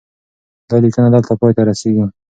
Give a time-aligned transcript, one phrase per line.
[0.69, 2.05] دا لیکنه دلته پای ته رسیږي.